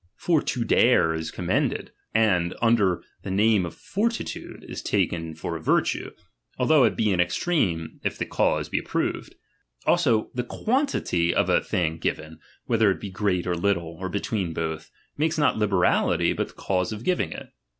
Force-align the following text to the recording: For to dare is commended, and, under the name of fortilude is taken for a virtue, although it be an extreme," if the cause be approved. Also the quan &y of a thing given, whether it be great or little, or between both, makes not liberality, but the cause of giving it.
For 0.15 0.41
to 0.41 0.65
dare 0.65 1.13
is 1.13 1.29
commended, 1.29 1.91
and, 2.11 2.55
under 2.59 3.03
the 3.21 3.29
name 3.29 3.67
of 3.67 3.75
fortilude 3.75 4.63
is 4.67 4.81
taken 4.81 5.35
for 5.35 5.55
a 5.55 5.61
virtue, 5.61 6.09
although 6.57 6.85
it 6.85 6.97
be 6.97 7.13
an 7.13 7.19
extreme," 7.19 7.99
if 8.03 8.17
the 8.17 8.25
cause 8.25 8.67
be 8.67 8.79
approved. 8.79 9.35
Also 9.85 10.31
the 10.33 10.43
quan 10.43 10.87
&y 11.13 11.33
of 11.35 11.49
a 11.51 11.61
thing 11.61 11.99
given, 11.99 12.39
whether 12.65 12.89
it 12.89 12.99
be 12.99 13.11
great 13.11 13.45
or 13.45 13.53
little, 13.53 13.95
or 13.99 14.09
between 14.09 14.53
both, 14.55 14.89
makes 15.17 15.37
not 15.37 15.57
liberality, 15.59 16.33
but 16.33 16.47
the 16.47 16.53
cause 16.55 16.91
of 16.91 17.03
giving 17.03 17.31
it. 17.31 17.51